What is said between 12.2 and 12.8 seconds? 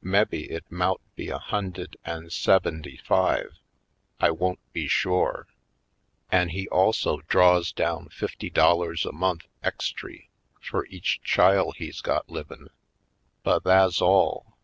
livin'.